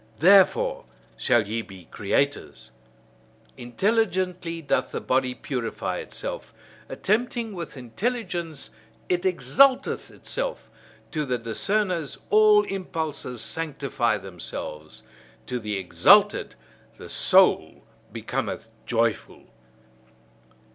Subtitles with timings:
[0.17, 2.71] Therefore shall ye be creators!
[3.55, 6.55] Intelligently doth the body purify itself;
[6.89, 8.71] attempting with intelligence
[9.09, 10.71] it exalteth itself;
[11.11, 15.03] to the discerners all impulses sanctify themselves;
[15.45, 16.55] to the exalted
[16.97, 19.43] the soul becometh joyful.